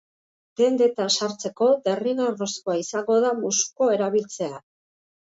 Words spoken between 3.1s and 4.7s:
da musuko erabiltzea.